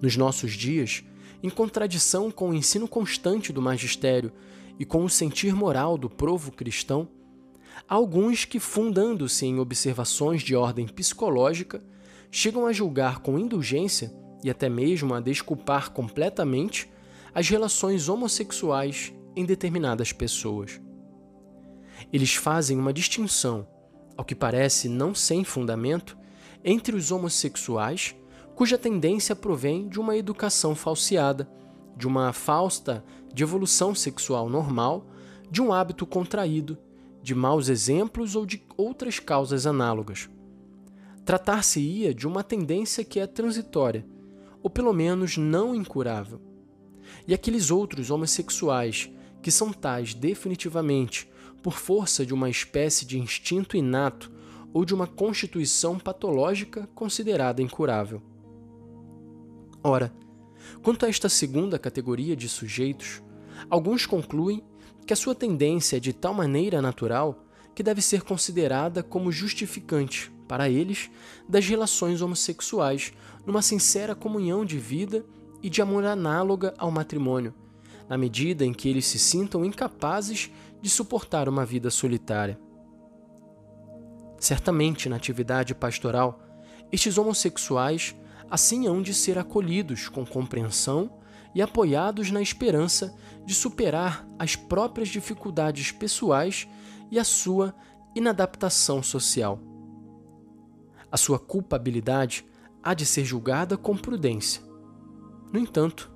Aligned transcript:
Nos 0.00 0.16
nossos 0.16 0.52
dias, 0.52 1.04
em 1.42 1.50
contradição 1.50 2.30
com 2.30 2.50
o 2.50 2.54
ensino 2.54 2.86
constante 2.86 3.52
do 3.52 3.60
magistério 3.60 4.32
e 4.78 4.84
com 4.84 5.04
o 5.04 5.10
sentir 5.10 5.54
moral 5.54 5.98
do 5.98 6.08
provo 6.08 6.52
cristão, 6.52 7.08
há 7.88 7.94
alguns 7.94 8.44
que, 8.44 8.60
fundando-se 8.60 9.46
em 9.46 9.58
observações 9.58 10.42
de 10.42 10.54
ordem 10.54 10.86
psicológica, 10.86 11.82
chegam 12.30 12.66
a 12.66 12.72
julgar 12.72 13.20
com 13.20 13.38
indulgência 13.38 14.12
e 14.42 14.50
até 14.50 14.68
mesmo 14.68 15.14
a 15.14 15.20
desculpar 15.20 15.90
completamente 15.90 16.90
as 17.34 17.48
relações 17.48 18.08
homossexuais 18.08 19.12
em 19.36 19.44
determinadas 19.44 20.12
pessoas. 20.12 20.80
Eles 22.12 22.34
fazem 22.34 22.78
uma 22.78 22.92
distinção, 22.92 23.66
ao 24.16 24.24
que 24.24 24.34
parece 24.34 24.88
não 24.88 25.14
sem 25.14 25.44
fundamento, 25.44 26.16
entre 26.64 26.94
os 26.94 27.10
homossexuais, 27.10 28.14
cuja 28.54 28.78
tendência 28.78 29.34
provém 29.34 29.88
de 29.88 29.98
uma 29.98 30.16
educação 30.16 30.74
falseada, 30.74 31.50
de 31.96 32.06
uma 32.06 32.32
falsa 32.32 33.04
de 33.32 33.42
evolução 33.42 33.94
sexual 33.94 34.48
normal, 34.48 35.06
de 35.50 35.62
um 35.62 35.72
hábito 35.72 36.06
contraído, 36.06 36.78
de 37.22 37.34
maus 37.34 37.68
exemplos 37.68 38.34
ou 38.34 38.44
de 38.44 38.62
outras 38.76 39.18
causas 39.18 39.66
análogas. 39.66 40.28
Tratar-se-ia 41.24 42.12
de 42.12 42.26
uma 42.26 42.42
tendência 42.42 43.04
que 43.04 43.20
é 43.20 43.26
transitória, 43.26 44.04
ou 44.62 44.68
pelo 44.68 44.92
menos 44.92 45.36
não 45.36 45.74
incurável. 45.74 46.40
E 47.26 47.34
aqueles 47.34 47.70
outros 47.70 48.10
homossexuais 48.10 49.10
que 49.40 49.50
são 49.50 49.72
tais 49.72 50.14
definitivamente 50.14 51.30
por 51.62 51.74
força 51.74 52.26
de 52.26 52.34
uma 52.34 52.50
espécie 52.50 53.06
de 53.06 53.18
instinto 53.18 53.76
inato 53.76 54.32
ou 54.72 54.84
de 54.84 54.94
uma 54.94 55.06
constituição 55.06 55.98
patológica 55.98 56.88
considerada 56.94 57.62
incurável. 57.62 58.22
Ora, 59.82 60.12
quanto 60.82 61.04
a 61.04 61.08
esta 61.08 61.28
segunda 61.28 61.78
categoria 61.78 62.36
de 62.36 62.48
sujeitos, 62.48 63.22
alguns 63.68 64.06
concluem 64.06 64.62
que 65.06 65.12
a 65.12 65.16
sua 65.16 65.34
tendência 65.34 65.96
é 65.96 66.00
de 66.00 66.12
tal 66.12 66.32
maneira 66.32 66.80
natural 66.80 67.44
que 67.74 67.82
deve 67.82 68.00
ser 68.00 68.22
considerada 68.22 69.02
como 69.02 69.32
justificante, 69.32 70.30
para 70.46 70.68
eles, 70.68 71.10
das 71.48 71.66
relações 71.66 72.20
homossexuais, 72.20 73.12
numa 73.46 73.62
sincera 73.62 74.14
comunhão 74.14 74.64
de 74.64 74.78
vida 74.78 75.24
e 75.62 75.70
de 75.70 75.80
amor 75.80 76.04
análoga 76.04 76.74
ao 76.76 76.90
matrimônio, 76.90 77.54
na 78.08 78.18
medida 78.18 78.64
em 78.64 78.74
que 78.74 78.88
eles 78.88 79.06
se 79.06 79.18
sintam 79.18 79.64
incapazes 79.64 80.50
de 80.80 80.90
suportar 80.90 81.48
uma 81.48 81.64
vida 81.64 81.90
solitária. 81.90 82.60
Certamente, 84.38 85.08
na 85.08 85.16
atividade 85.16 85.74
pastoral, 85.74 86.40
estes 86.90 87.16
homossexuais 87.16 88.14
assim 88.52 88.86
hão 88.86 89.00
de 89.00 89.14
ser 89.14 89.38
acolhidos 89.38 90.10
com 90.10 90.26
compreensão 90.26 91.10
e 91.54 91.62
apoiados 91.62 92.30
na 92.30 92.42
esperança 92.42 93.16
de 93.46 93.54
superar 93.54 94.28
as 94.38 94.54
próprias 94.54 95.08
dificuldades 95.08 95.90
pessoais 95.90 96.68
e 97.10 97.18
a 97.18 97.24
sua 97.24 97.74
inadaptação 98.14 99.02
social. 99.02 99.58
A 101.10 101.16
sua 101.16 101.38
culpabilidade 101.38 102.44
há 102.82 102.92
de 102.92 103.06
ser 103.06 103.24
julgada 103.24 103.78
com 103.78 103.96
prudência. 103.96 104.62
No 105.50 105.58
entanto, 105.58 106.12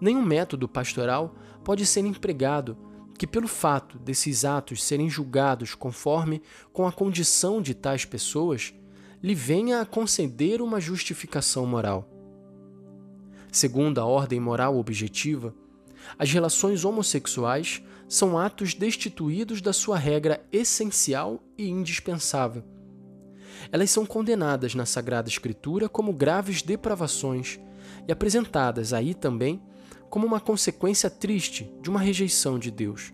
nenhum 0.00 0.22
método 0.22 0.68
pastoral 0.68 1.34
pode 1.64 1.84
ser 1.84 2.04
empregado 2.06 2.78
que, 3.18 3.26
pelo 3.26 3.48
fato 3.48 3.98
desses 3.98 4.44
atos 4.44 4.84
serem 4.84 5.10
julgados 5.10 5.74
conforme 5.74 6.42
com 6.72 6.86
a 6.86 6.92
condição 6.92 7.60
de 7.60 7.74
tais 7.74 8.04
pessoas, 8.04 8.72
lhe 9.22 9.34
venha 9.34 9.80
a 9.80 9.86
conceder 9.86 10.60
uma 10.60 10.80
justificação 10.80 11.64
moral. 11.64 12.08
Segundo 13.52 14.00
a 14.00 14.04
ordem 14.04 14.40
moral 14.40 14.76
objetiva, 14.76 15.54
as 16.18 16.32
relações 16.32 16.84
homossexuais 16.84 17.82
são 18.08 18.36
atos 18.36 18.74
destituídos 18.74 19.62
da 19.62 19.72
sua 19.72 19.96
regra 19.96 20.44
essencial 20.50 21.40
e 21.56 21.68
indispensável. 21.68 22.64
Elas 23.70 23.90
são 23.90 24.04
condenadas 24.04 24.74
na 24.74 24.84
Sagrada 24.84 25.28
Escritura 25.28 25.88
como 25.88 26.12
graves 26.12 26.62
depravações 26.62 27.60
e 28.08 28.12
apresentadas 28.12 28.92
aí 28.92 29.14
também 29.14 29.62
como 30.10 30.26
uma 30.26 30.40
consequência 30.40 31.08
triste 31.08 31.72
de 31.80 31.88
uma 31.88 32.00
rejeição 32.00 32.58
de 32.58 32.70
Deus. 32.70 33.12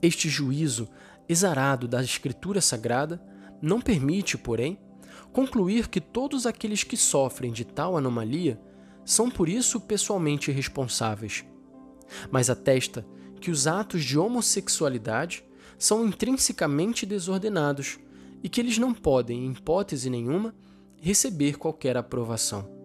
Este 0.00 0.28
juízo 0.28 0.88
exarado 1.28 1.86
da 1.86 2.02
Escritura 2.02 2.60
Sagrada 2.60 3.22
não 3.62 3.80
permite, 3.80 4.36
porém, 4.36 4.76
concluir 5.32 5.88
que 5.88 6.00
todos 6.00 6.44
aqueles 6.44 6.82
que 6.82 6.96
sofrem 6.96 7.52
de 7.52 7.64
tal 7.64 7.96
anomalia 7.96 8.60
são 9.04 9.30
por 9.30 9.48
isso 9.48 9.80
pessoalmente 9.80 10.50
responsáveis, 10.50 11.44
mas 12.30 12.50
atesta 12.50 13.06
que 13.40 13.50
os 13.50 13.66
atos 13.66 14.04
de 14.04 14.18
homossexualidade 14.18 15.44
são 15.78 16.06
intrinsecamente 16.06 17.06
desordenados 17.06 17.98
e 18.42 18.48
que 18.48 18.60
eles 18.60 18.78
não 18.78 18.92
podem, 18.92 19.46
em 19.46 19.52
hipótese 19.52 20.10
nenhuma, 20.10 20.54
receber 21.00 21.56
qualquer 21.56 21.96
aprovação. 21.96 22.81